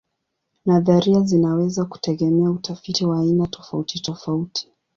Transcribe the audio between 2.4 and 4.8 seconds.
utafiti wa aina tofautitofauti.